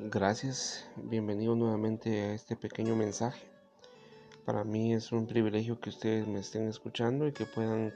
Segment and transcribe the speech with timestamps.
[0.00, 3.50] Gracias, bienvenido nuevamente a este pequeño mensaje.
[4.44, 7.92] Para mí es un privilegio que ustedes me estén escuchando y que puedan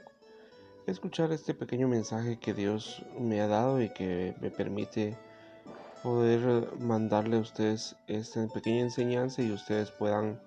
[0.85, 5.17] escuchar este pequeño mensaje que Dios me ha dado y que me permite
[6.03, 10.41] poder mandarle a ustedes esta pequeña enseñanza y ustedes puedan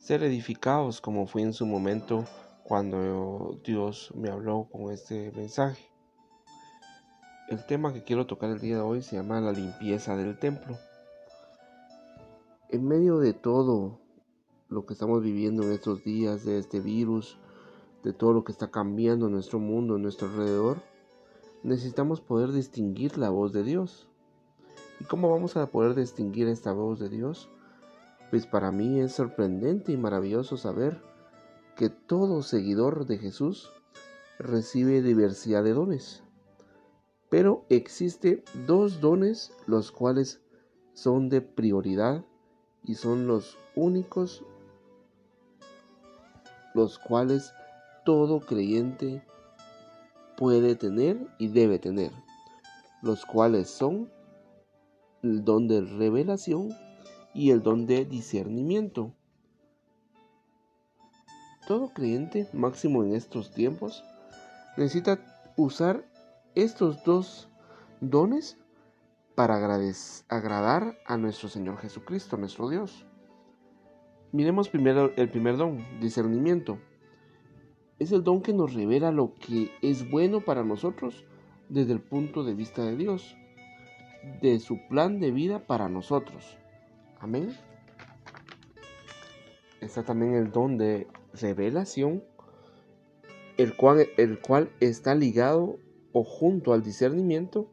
[0.00, 2.24] ser edificados como fue en su momento
[2.64, 5.91] cuando Dios me habló con este mensaje.
[7.52, 10.78] El tema que quiero tocar el día de hoy se llama la limpieza del templo.
[12.70, 13.98] En medio de todo
[14.70, 17.36] lo que estamos viviendo en estos días, de este virus,
[18.04, 20.78] de todo lo que está cambiando en nuestro mundo, en nuestro alrededor,
[21.62, 24.08] necesitamos poder distinguir la voz de Dios.
[24.98, 27.50] ¿Y cómo vamos a poder distinguir esta voz de Dios?
[28.30, 31.02] Pues para mí es sorprendente y maravilloso saber
[31.76, 33.70] que todo seguidor de Jesús
[34.38, 36.22] recibe diversidad de dones.
[37.32, 40.42] Pero existe dos dones los cuales
[40.92, 42.26] son de prioridad
[42.84, 44.44] y son los únicos
[46.74, 47.54] los cuales
[48.04, 49.22] todo creyente
[50.36, 52.12] puede tener y debe tener,
[53.00, 54.12] los cuales son
[55.22, 56.68] el don de revelación
[57.32, 59.14] y el don de discernimiento.
[61.66, 64.04] Todo creyente, máximo en estos tiempos,
[64.76, 65.18] necesita
[65.56, 66.11] usar
[66.54, 67.48] estos dos
[68.00, 68.58] dones
[69.34, 73.06] para agradar a nuestro Señor Jesucristo, nuestro Dios.
[74.32, 76.78] Miremos primero el primer don, discernimiento.
[77.98, 81.24] Es el don que nos revela lo que es bueno para nosotros
[81.68, 83.36] desde el punto de vista de Dios,
[84.40, 86.58] de su plan de vida para nosotros.
[87.20, 87.54] Amén.
[89.80, 92.22] Está también el don de revelación,
[93.56, 95.78] el cual, el cual está ligado
[96.12, 97.66] o junto al discernimiento,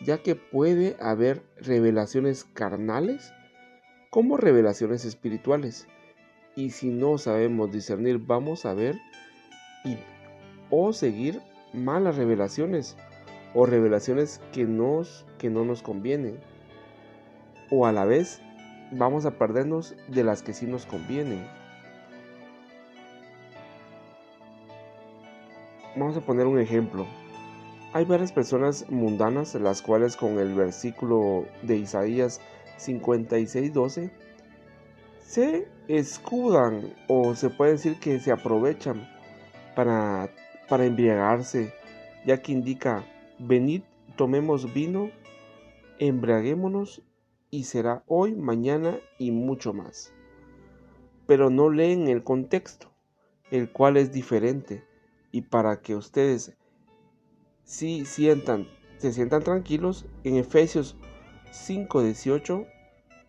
[0.00, 3.32] ya que puede haber revelaciones carnales
[4.10, 5.86] como revelaciones espirituales.
[6.56, 8.96] Y si no sabemos discernir, vamos a ver
[9.84, 9.96] y,
[10.70, 11.40] o seguir
[11.72, 12.96] malas revelaciones
[13.54, 14.66] o revelaciones que,
[15.38, 16.38] que no nos convienen.
[17.70, 18.40] O a la vez
[18.92, 21.44] vamos a perdernos de las que sí nos convienen.
[25.96, 27.06] Vamos a poner un ejemplo.
[27.94, 32.40] Hay varias personas mundanas las cuales con el versículo de Isaías
[32.76, 34.10] 56:12
[35.20, 39.08] se escudan o se puede decir que se aprovechan
[39.76, 40.28] para,
[40.68, 41.72] para embriagarse,
[42.26, 43.04] ya que indica,
[43.38, 43.82] venid,
[44.16, 45.12] tomemos vino,
[46.00, 47.00] embriaguémonos
[47.52, 50.12] y será hoy, mañana y mucho más.
[51.28, 52.90] Pero no leen el contexto,
[53.52, 54.82] el cual es diferente,
[55.30, 56.56] y para que ustedes
[57.64, 60.96] si sientan, se sientan tranquilos, en Efesios
[61.52, 62.66] 5:18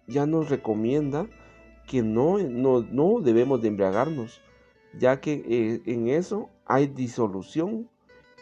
[0.08, 1.28] ya nos recomienda
[1.88, 4.42] que no, no, debemos de embriagarnos,
[4.98, 7.90] ya que eh, en eso hay disolución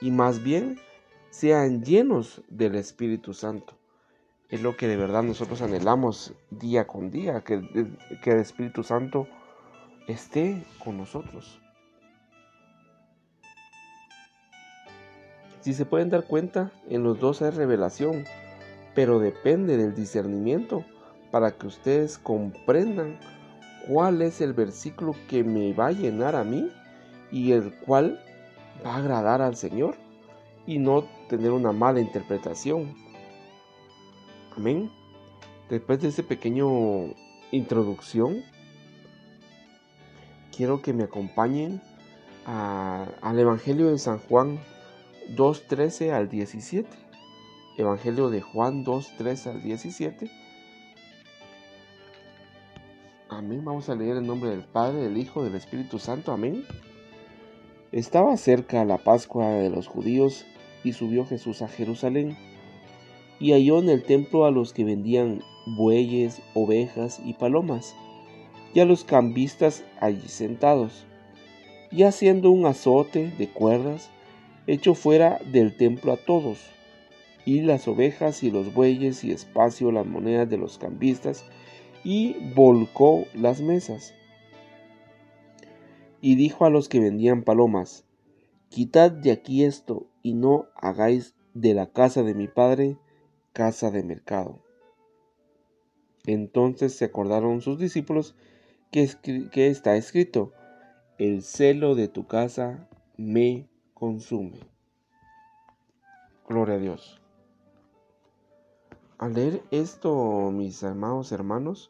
[0.02, 0.80] y más bien
[1.30, 3.76] sean llenos del Espíritu Santo.
[4.50, 7.62] Es lo que de verdad nosotros anhelamos día con día, que,
[8.22, 9.28] que el Espíritu Santo
[10.08, 11.63] esté con nosotros.
[15.64, 18.26] Si se pueden dar cuenta, en los dos hay revelación,
[18.94, 20.84] pero depende del discernimiento
[21.32, 23.18] para que ustedes comprendan
[23.88, 26.70] cuál es el versículo que me va a llenar a mí
[27.32, 28.20] y el cual
[28.86, 29.96] va a agradar al Señor
[30.68, 32.94] y no tener una mala interpretación.
[34.58, 34.92] Amén.
[35.70, 37.14] Después de ese pequeño
[37.52, 38.44] introducción,
[40.54, 41.82] quiero que me acompañen
[42.46, 44.60] al Evangelio de San Juan
[45.30, 46.90] 2.13 al 17.
[47.78, 50.30] Evangelio de Juan 2.13 al 17.
[53.30, 53.66] Amén.
[53.66, 56.32] Vamos a leer el nombre del Padre, del Hijo, del Espíritu Santo.
[56.32, 56.66] Amén.
[57.92, 60.46] Estaba cerca la Pascua de los judíos
[60.84, 62.38] y subió Jesús a Jerusalén
[63.40, 67.96] y halló en el templo a los que vendían bueyes, ovejas y palomas
[68.74, 71.06] y a los cambistas allí sentados
[71.92, 74.10] y haciendo un azote de cuerdas
[74.68, 76.60] echó fuera del templo a todos,
[77.46, 81.46] y las ovejas y los bueyes y espacio las monedas de los cambistas,
[82.04, 84.14] y volcó las mesas.
[86.22, 88.06] Y dijo a los que vendían palomas,
[88.70, 92.98] Quitad de aquí esto, y no hagáis de la casa de mi padre
[93.52, 94.60] casa de mercado.
[96.26, 98.36] Entonces se acordaron sus discípulos
[98.92, 99.10] que,
[99.52, 100.54] que está escrito,
[101.18, 103.68] El celo de tu casa me
[104.04, 104.60] consume.
[106.50, 107.22] Gloria a Dios.
[109.18, 111.90] Al leer esto, mis amados hermanos,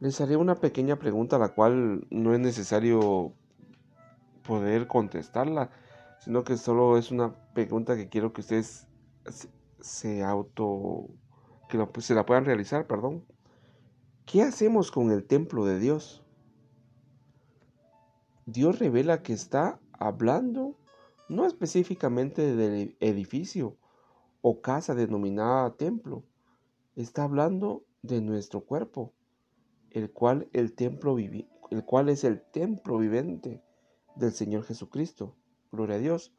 [0.00, 3.32] les haré una pequeña pregunta la cual no es necesario
[4.44, 5.70] poder contestarla,
[6.18, 8.88] sino que solo es una pregunta que quiero que ustedes
[9.78, 11.06] se auto
[11.68, 13.24] que se la puedan realizar, perdón.
[14.26, 16.24] ¿Qué hacemos con el templo de Dios?
[18.46, 20.76] Dios revela que está hablando
[21.28, 23.76] no específicamente del edificio
[24.42, 26.24] o casa denominada templo,
[26.96, 29.12] está hablando de nuestro cuerpo,
[29.90, 33.62] el cual, el, templo el cual es el templo vivente
[34.16, 35.34] del Señor Jesucristo.
[35.72, 36.32] Gloria a Dios.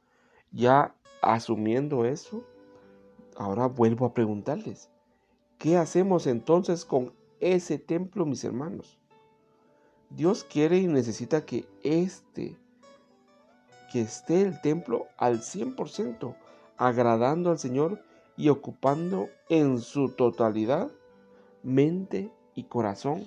[0.51, 2.43] Ya asumiendo eso,
[3.35, 4.89] ahora vuelvo a preguntarles,
[5.57, 8.99] ¿qué hacemos entonces con ese templo, mis hermanos?
[10.09, 12.57] Dios quiere y necesita que este,
[13.95, 16.35] que esté el templo al 100%,
[16.75, 18.03] agradando al Señor
[18.35, 20.91] y ocupando en su totalidad
[21.63, 23.25] mente y corazón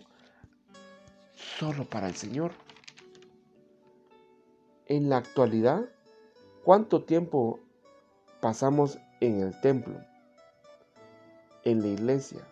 [1.34, 2.52] solo para el Señor.
[4.84, 5.88] En la actualidad,
[6.64, 7.60] ¿cuánto tiempo
[8.42, 9.98] pasamos en el templo,
[11.64, 12.46] en la iglesia,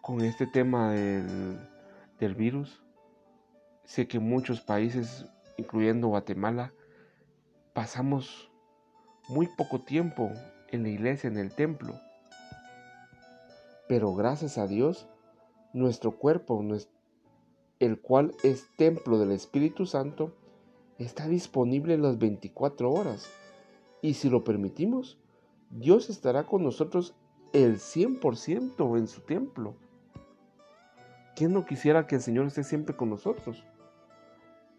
[0.00, 1.60] con este tema del,
[2.18, 2.82] del virus?
[3.84, 5.26] Sé que muchos países,
[5.60, 6.72] incluyendo Guatemala,
[7.72, 8.50] pasamos
[9.28, 10.30] muy poco tiempo
[10.68, 11.94] en la iglesia, en el templo.
[13.88, 15.06] Pero gracias a Dios,
[15.72, 16.64] nuestro cuerpo,
[17.78, 20.34] el cual es templo del Espíritu Santo,
[20.98, 23.28] está disponible las 24 horas.
[24.02, 25.18] Y si lo permitimos,
[25.70, 27.14] Dios estará con nosotros
[27.52, 29.74] el 100% en su templo.
[31.36, 33.64] ¿Quién no quisiera que el Señor esté siempre con nosotros?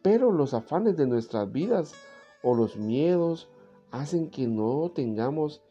[0.02, 1.94] Pero los afanes de nuestras vidas
[2.44, 3.50] o los miedos
[3.92, 5.62] hacen que no tengamos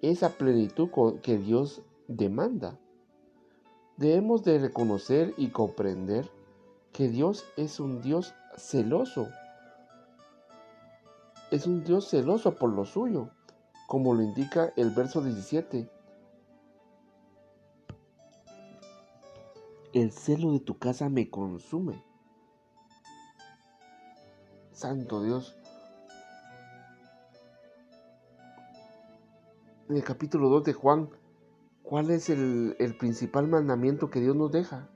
[0.00, 0.90] esa plenitud
[1.22, 2.78] que Dios demanda.
[3.96, 6.30] Debemos de reconocer y comprender
[6.92, 9.28] que Dios es un Dios celoso
[11.50, 13.30] es un Dios celoso por lo suyo,
[13.88, 15.90] como lo indica el verso 17.
[19.92, 22.04] El celo de tu casa me consume.
[24.80, 25.54] Santo Dios.
[29.90, 31.10] En el capítulo 2 de Juan,
[31.82, 34.88] ¿cuál es el, el principal mandamiento que Dios nos deja?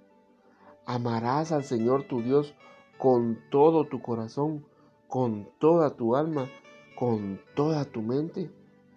[0.87, 2.55] Amarás al Señor tu Dios
[2.97, 4.65] con todo tu corazón
[5.07, 6.49] con toda tu alma,
[6.97, 8.51] con toda tu mente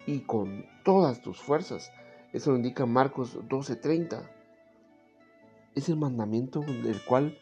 [0.06, 1.92] y con todas tus fuerzas.
[2.32, 4.28] Eso lo indica Marcos 12:30.
[5.74, 7.38] Es el mandamiento del cual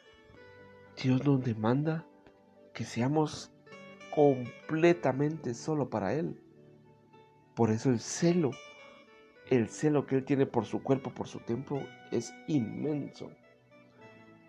[1.00, 2.04] Dios nos demanda
[2.76, 3.50] que seamos
[4.14, 6.38] completamente solo para Él.
[7.54, 8.50] Por eso el celo,
[9.48, 11.80] el celo que Él tiene por su cuerpo, por su templo,
[12.12, 13.30] es inmenso.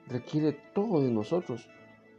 [0.08, 1.70] Requiere todo de nosotros.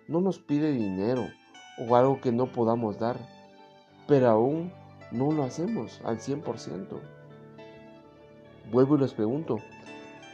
[0.08, 1.28] No nos pide dinero,
[1.76, 3.18] o algo que no podamos dar,
[4.06, 4.72] pero aún
[5.12, 6.98] no lo hacemos al 100%.
[8.72, 9.58] Vuelvo y les pregunto,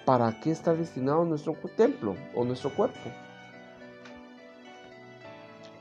[0.05, 3.11] ¿para qué está destinado nuestro templo o nuestro cuerpo?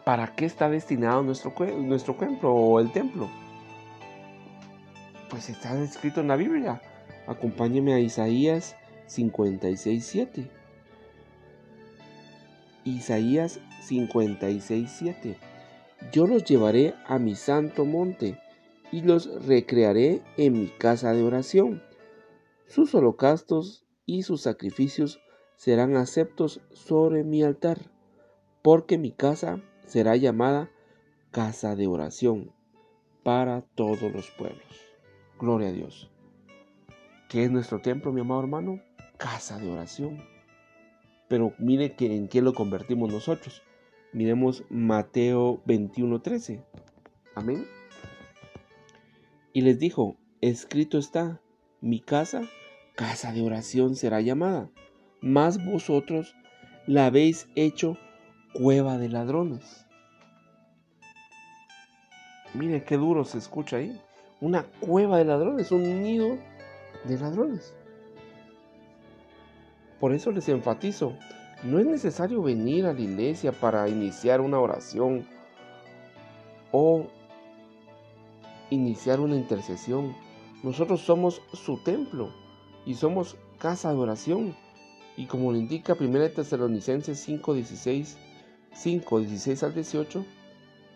[0.06, 3.30] ¿Para qué está destinado nuestro, nuestro templo o el templo?
[5.30, 6.82] Pues está escrito en la Biblia.
[7.28, 8.76] Acompáñeme a Isaías
[9.08, 10.50] 56.7.
[12.84, 15.38] Isaías 56.7
[16.12, 18.40] yo los llevaré a mi santo monte
[18.92, 21.82] y los recrearé en mi casa de oración.
[22.68, 25.22] Sus holocaustos y sus sacrificios
[25.56, 27.80] serán aceptos sobre mi altar,
[28.62, 29.62] porque mi casa
[29.94, 30.72] será llamada
[31.30, 32.52] casa de oración
[33.22, 34.82] para todos los pueblos.
[35.40, 36.10] Gloria a Dios.
[37.30, 38.82] ¿Qué es nuestro templo, mi amado hermano?
[39.18, 40.24] Casa de oración.
[41.28, 43.62] Pero mire que en qué lo convertimos nosotros
[44.14, 46.64] Miremos Mateo 21:13.
[47.36, 47.66] Amén.
[49.54, 51.40] Y les dijo, escrito está,
[51.82, 52.42] mi casa,
[52.96, 54.72] casa de oración será llamada,
[55.22, 56.36] mas vosotros
[56.88, 57.98] la habéis hecho
[58.54, 59.83] cueva de ladrones.
[62.54, 64.00] Mire qué duro se escucha ahí.
[64.42, 66.38] Una cueva de ladrones, un nido
[67.06, 67.74] de ladrones.
[70.00, 71.14] Por eso les enfatizo,
[71.64, 75.26] no es necesario venir a la iglesia para iniciar una oración
[76.72, 77.08] o
[78.70, 80.14] iniciar una intercesión.
[80.62, 82.32] Nosotros somos su templo
[82.86, 84.56] y somos casa de oración.
[85.16, 88.18] Y como lo indica 1 Tesalonicenses 5, 16,
[88.74, 90.26] 5, 16 al 18,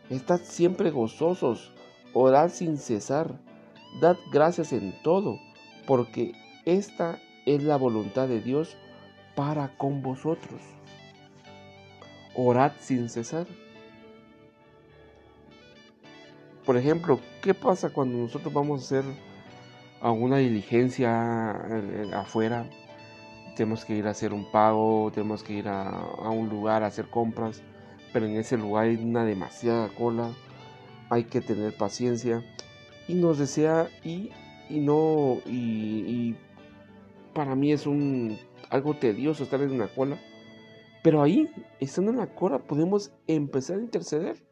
[0.09, 1.73] estad siempre gozosos,
[2.13, 3.39] orad sin cesar,
[4.01, 5.39] dad gracias en todo,
[5.85, 6.33] porque
[6.65, 8.77] esta es la voluntad de Dios
[9.35, 10.61] para con vosotros.
[12.35, 13.47] Orad sin cesar.
[16.65, 19.03] Por ejemplo, ¿qué pasa cuando nosotros vamos a hacer
[20.01, 22.69] alguna diligencia eh, afuera?
[23.55, 27.09] Tenemos que ir a hacer un pago, tenemos que ir a, un lugar a hacer
[27.09, 27.63] compras,
[28.13, 30.31] pero en ese lugar hay una demasiada cola,
[31.09, 32.43] hay que tener paciencia.
[33.07, 34.31] Y nos desea y,
[34.69, 36.35] y no, y,
[37.33, 38.37] para mí es un
[38.69, 40.17] algo tedioso estar en una cola,
[41.03, 41.49] pero ahí,
[41.79, 44.43] estando en la cola, podemos empezar a interceder.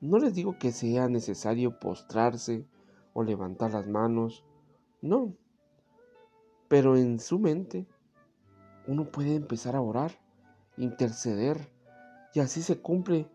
[0.00, 2.66] No les digo que sea necesario postrarse
[3.12, 4.44] o levantar las manos,
[5.02, 5.34] no.
[6.68, 7.86] Pero en su mente
[8.86, 10.12] uno puede empezar a orar,
[10.76, 11.70] interceder,
[12.34, 13.28] y así se cumple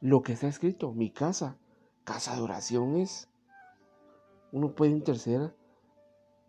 [0.00, 0.92] lo que está escrito.
[0.92, 1.58] Mi casa,
[2.04, 3.28] casa de oración es.
[4.52, 5.54] Uno puede interceder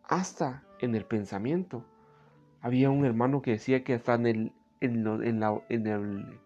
[0.03, 1.85] hasta en el pensamiento.
[2.61, 6.41] Había un hermano que decía que hasta en el, en, la, en el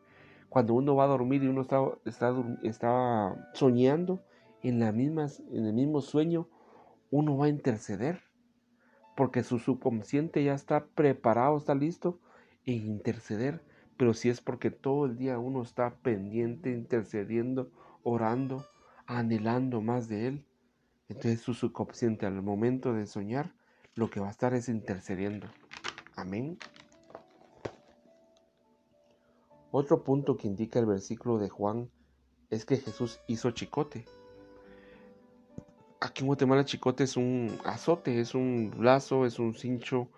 [0.55, 1.63] cuando uno va a dormir y uno
[2.05, 4.23] está, soñando
[4.63, 6.47] en, la en el mismo sueño,
[7.11, 8.21] uno va a interceder,
[9.17, 12.21] porque su subconsciente ya está preparado, está listo
[12.65, 13.61] en interceder,
[13.97, 17.71] pero si es porque todo el día uno está pendiente, intercediendo,
[18.03, 18.65] orando,
[19.05, 20.45] anhelando más de Él,
[21.07, 23.53] entonces su subconsciente al momento de soñar,
[23.93, 25.47] lo que va a estar es intercediendo.
[26.15, 26.57] Amén.
[29.71, 31.89] Otro punto que indica el versículo de Juan
[32.49, 34.05] es que Jesús hizo chicote.
[35.99, 40.09] Aquí en Guatemala chicote es un azote, es un lazo, es un cincho,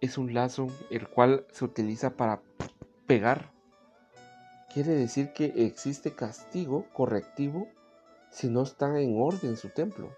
[0.00, 2.40] es un lazo el cual se utiliza para
[3.06, 3.52] pegar.
[4.72, 7.68] Quiere decir que existe castigo correctivo
[8.30, 10.10] si no está en orden su templo.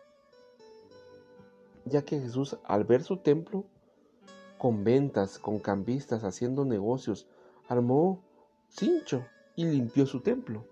[1.84, 3.64] Ya que Jesús al ver su templo
[4.58, 7.26] con ventas, con cambistas, haciendo negocios,
[7.68, 8.22] armó
[8.68, 9.24] cincho
[9.56, 10.66] y limpió su templo.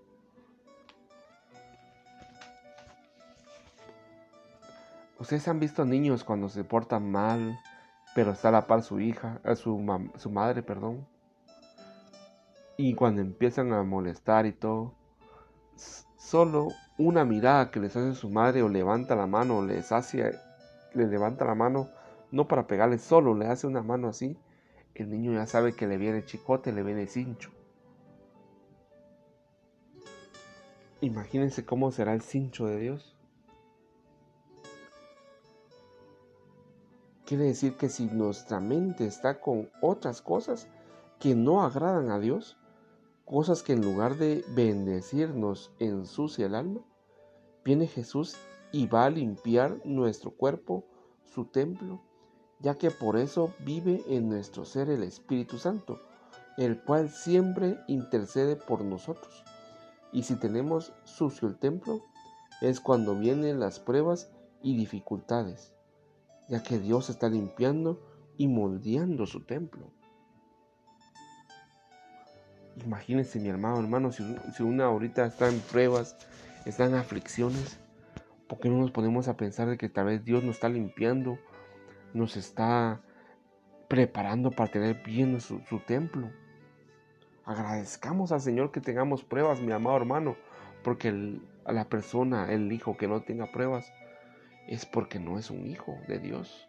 [5.17, 7.59] Ustedes han visto niños cuando se portan mal,
[8.15, 11.07] pero está a la par su hija, su, su madre, perdón.
[12.77, 14.93] Y cuando empiezan a molestar y todo,
[16.17, 20.31] solo una mirada que les hace su madre o levanta la mano o les hace,
[20.93, 21.89] le levanta la mano,
[22.31, 24.37] no para pegarle, solo le hace una mano así,
[24.95, 27.51] el niño ya sabe que le viene chicote, le viene cincho.
[31.01, 33.15] Imagínense cómo será el cincho de Dios.
[37.29, 40.67] Quiere decir que si nuestra mente está con otras cosas
[41.19, 42.57] que no agradan a Dios,
[43.23, 46.81] cosas que en lugar de bendecirnos ensucia el alma,
[47.63, 48.35] viene Jesús
[48.71, 50.85] y va a limpiar nuestro cuerpo,
[51.23, 52.01] su templo,
[52.61, 55.99] ya que por eso vive en nuestro ser el Espíritu Santo,
[56.57, 59.43] el cual siempre intercede por nosotros.
[60.11, 62.01] Y si tenemos sucio el templo,
[62.59, 64.31] es cuando vienen las pruebas
[64.63, 65.75] y dificultades,
[66.49, 68.01] ya que Dios está limpiando
[68.37, 69.91] y moldeando su templo.
[72.83, 74.23] Imagínense mi hermano, hermano, si,
[74.63, 76.15] una ahorita está en pruebas,
[76.65, 77.79] está en aflicciones,
[78.47, 81.37] ¿por qué no nos ponemos a pensar de que tal vez Dios nos está limpiando
[82.13, 83.01] nos está
[83.87, 86.29] preparando para tener bien su, templo.
[87.45, 90.35] Agradezcamos al Señor que tengamos pruebas, mi amado hermano,
[90.83, 93.91] porque a la persona, el hijo que no tenga pruebas,
[94.69, 96.67] es porque no es un hijo de Dios.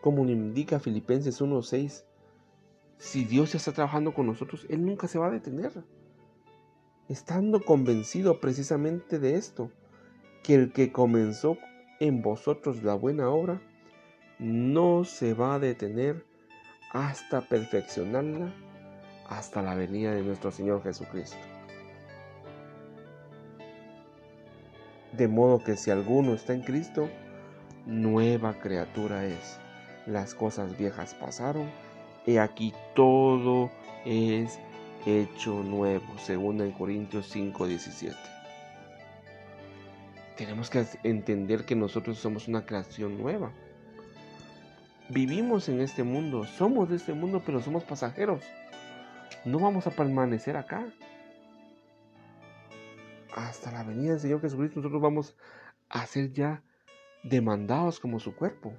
[0.00, 2.04] Como indica Filipenses 1.6,
[2.98, 5.84] si Dios está trabajando con nosotros, Él nunca se va a detener.
[7.08, 9.70] Estando convencido precisamente de esto,
[10.42, 11.56] que el que comenzó
[12.00, 13.62] en vosotros la buena obra,
[14.40, 16.24] no se va a detener
[16.90, 18.52] hasta perfeccionarla
[19.28, 21.57] hasta la venida de nuestro Señor Jesucristo.
[25.18, 27.10] De modo que si alguno está en Cristo,
[27.84, 29.58] nueva criatura es.
[30.06, 31.68] Las cosas viejas pasaron,
[32.24, 33.70] y aquí todo
[34.06, 34.58] es
[35.04, 38.38] hecho nuevo, según en Corintios 5:17
[40.38, 43.50] tenemos que entender que nosotros somos una creación nueva.
[45.08, 48.44] Vivimos en este mundo, somos de este mundo, pero somos pasajeros.
[49.44, 50.86] No vamos a permanecer acá.
[53.34, 55.36] Hasta la venida del Señor Jesucristo nosotros vamos
[55.88, 56.62] a ser ya
[57.22, 58.72] demandados como su cuerpo.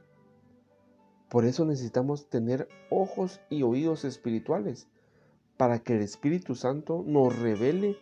[1.30, 4.88] Por eso necesitamos tener ojos y oídos espirituales
[5.58, 7.98] para que el Espíritu Santo nos revele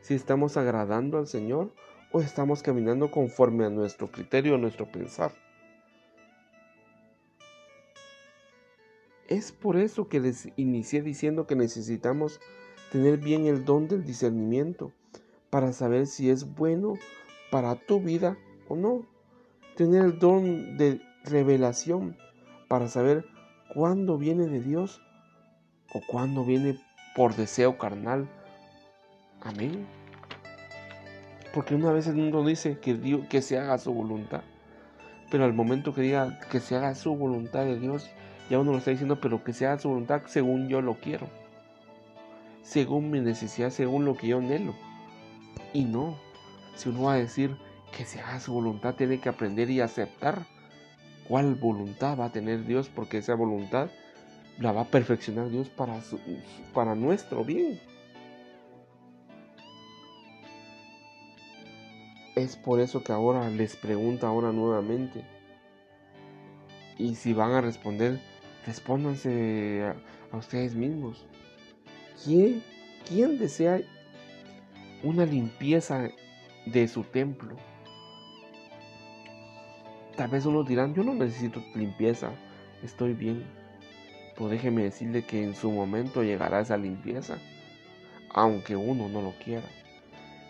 [0.00, 1.72] si estamos agradando al Señor
[2.12, 5.32] o estamos caminando conforme a nuestro criterio, a nuestro pensar.
[9.26, 12.40] Es por eso que les inicié diciendo que necesitamos
[12.92, 14.92] tener bien el don del discernimiento
[15.50, 16.94] para saber si es bueno
[17.50, 18.36] para tu vida
[18.68, 19.06] o no.
[19.76, 22.16] Tener el don de revelación
[22.68, 23.24] para saber
[23.74, 25.00] cuándo viene de Dios
[25.94, 26.78] o cuándo viene
[27.14, 28.28] por deseo carnal.
[29.40, 29.86] Amén.
[31.54, 34.42] Porque una vez el mundo dice que, Dios, que se haga su voluntad,
[35.30, 38.10] pero al momento que diga que se haga su voluntad de Dios,
[38.50, 41.26] ya uno lo está diciendo, pero que se haga su voluntad según yo lo quiero,
[42.62, 44.74] según mi necesidad, según lo que yo anhelo.
[45.72, 46.16] Y no,
[46.76, 47.56] si uno va a decir
[47.96, 50.46] que se haga su voluntad, tiene que aprender y aceptar
[51.26, 53.90] cuál voluntad va a tener Dios, porque esa voluntad
[54.58, 56.00] la va a perfeccionar Dios para,
[56.74, 57.80] para nuestro bien.
[62.34, 65.24] Es por eso que ahora les pregunto ahora nuevamente.
[66.96, 68.20] Y si van a responder,
[68.66, 69.92] respóndanse
[70.32, 71.26] a, ustedes mismos.
[72.24, 72.62] ¿Quién,
[73.08, 73.80] ¿Quién desea
[75.02, 76.08] una limpieza
[76.66, 77.56] de su templo?
[80.16, 82.32] Tal vez unos dirán, yo no necesito limpieza,
[82.82, 83.44] estoy bien.
[84.36, 87.38] Pues déjeme decirle que en su momento llegará esa limpieza,
[88.30, 89.66] aunque uno no lo quiera.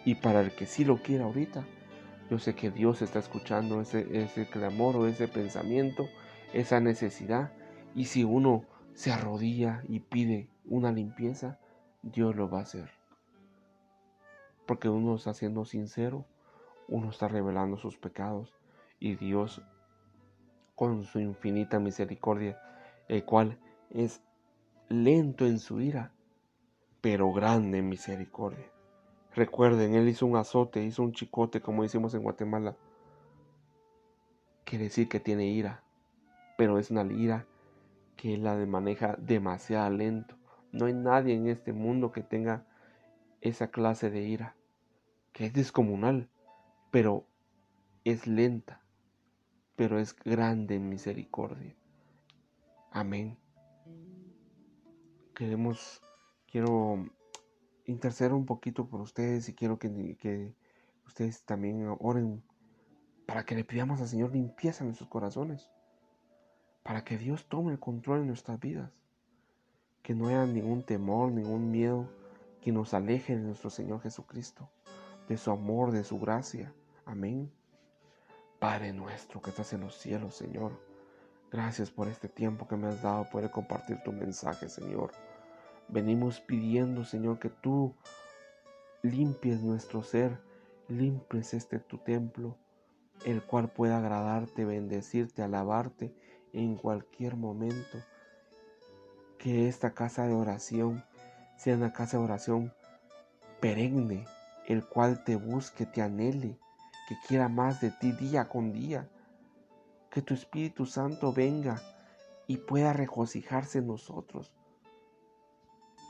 [0.05, 1.65] Y para el que sí lo quiera ahorita,
[2.31, 6.09] yo sé que Dios está escuchando ese, ese clamor o ese pensamiento,
[6.53, 7.53] esa necesidad.
[7.95, 8.65] Y si uno
[8.95, 11.59] se arrodilla y pide una limpieza,
[12.03, 12.98] Dios lo va a hacer.
[14.69, 16.27] Porque uno está siendo sincero,
[16.89, 18.53] uno está revelando sus pecados
[19.01, 19.63] y Dios
[20.75, 22.61] con su infinita misericordia,
[23.09, 24.21] el cual es
[24.91, 26.13] lento en su ira,
[27.01, 28.71] pero grande en misericordia.
[29.35, 32.77] Recuerden, él hizo un azote, hizo un chicote, como decimos en Guatemala.
[34.65, 35.83] Quiere decir que tiene ira,
[36.59, 37.47] pero es una ira
[38.17, 40.37] que la maneja demasiado lento.
[40.73, 42.67] No hay nadie en este mundo que tenga
[43.41, 44.58] esa clase de ira,
[45.39, 46.29] que es descomunal,
[46.91, 47.25] pero
[48.05, 48.83] es lenta,
[49.77, 51.75] pero es grande en misericordia.
[52.91, 53.39] Amén
[55.39, 56.03] queremos,
[56.51, 57.09] quiero
[57.87, 60.53] interceder un poquito por ustedes y quiero que, que
[61.07, 62.43] ustedes también oren
[63.25, 65.71] para que le pidamos al Señor limpieza en nuestros corazones,
[66.83, 68.91] para que Dios tome el control en nuestras vidas,
[70.03, 72.11] que no haya ningún temor, ningún miedo
[72.61, 74.69] que nos aleje de nuestro Señor Jesucristo,
[75.29, 76.73] de su amor, de su gracia.
[77.05, 77.53] Amén.
[78.59, 80.73] Padre nuestro que estás en los cielos, Señor,
[81.53, 85.13] gracias por este tiempo que me has dado, poder compartir tu mensaje, Señor.
[85.89, 87.95] Venimos pidiendo, Señor, que tú
[89.03, 90.41] limpies nuestro ser,
[90.89, 92.57] limpies este tu templo,
[93.25, 96.13] el cual pueda agradarte, bendecirte, alabarte
[96.53, 97.99] en cualquier momento.
[99.39, 101.05] Que esta casa de oración
[101.57, 102.73] sea una casa de oración
[103.61, 104.27] perenne,
[104.69, 106.59] el cual te busque, te anhele,
[107.09, 109.09] que quiera más de ti día con día.
[110.11, 111.81] Que tu Espíritu Santo venga
[112.47, 114.53] y pueda regocijarse en nosotros.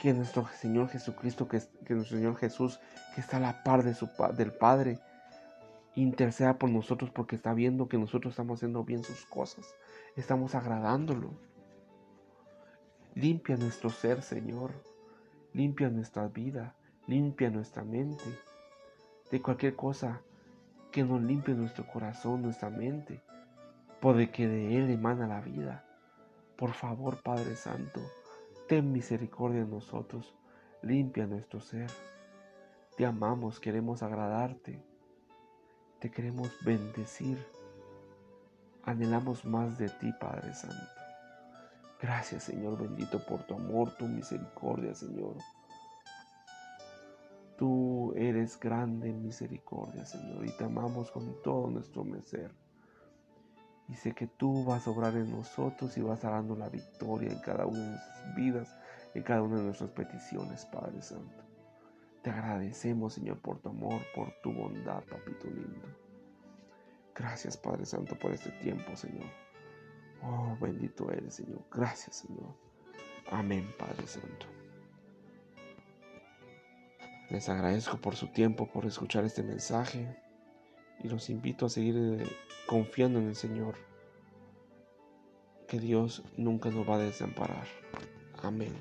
[0.01, 2.81] Que nuestro Señor Jesucristo, que, nuestro Señor Jesús,
[3.15, 4.99] que está a la par del Padre,
[5.95, 9.73] interceda por nosotros porque está viendo que nosotros estamos haciendo bien sus cosas,
[10.17, 11.31] estamos agradándolo.
[13.15, 14.73] Limpia nuestro ser, Señor,
[15.53, 16.75] limpia nuestra vida,
[17.07, 18.48] limpia nuestra mente
[19.31, 20.21] de cualquier cosa
[20.91, 23.21] que nos limpie nuestro corazón, nuestra mente,
[23.99, 25.85] porque de Él emana la vida.
[26.55, 28.01] Por favor, Padre Santo,
[28.69, 30.35] Ten misericordia de nosotros,
[30.83, 31.89] limpia nuestro ser.
[32.95, 34.79] Te amamos, queremos agradarte,
[35.97, 37.43] te queremos bendecir.
[38.83, 40.85] Anhelamos más de ti, Padre Santo.
[41.99, 45.37] Gracias, Señor bendito, por tu amor, tu misericordia, Señor.
[48.57, 52.55] Grande misericordia, Señor, y te amamos con todo nuestro ser.
[53.89, 57.31] Y sé que tú vas a obrar en nosotros y vas a dando la victoria
[57.31, 58.77] en cada una de nuestras vidas,
[59.13, 61.43] en cada una de nuestras peticiones, Padre Santo.
[62.21, 65.87] Te agradecemos, Señor, por tu amor, por tu bondad, papito lindo.
[67.15, 69.27] Gracias, Padre Santo, por este tiempo, Señor.
[70.21, 71.63] Oh, bendito eres, Señor.
[71.71, 72.53] Gracias, Señor.
[73.31, 74.58] Amén, Padre Santo.
[77.29, 80.17] Les agradezco por su tiempo, por escuchar este mensaje
[81.03, 82.27] y los invito a seguir eh,
[82.65, 83.75] confiando en el Señor,
[85.67, 87.67] que Dios nunca nos va a desamparar.
[88.41, 88.73] Amén.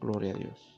[0.00, 0.71] Gloria a Dios.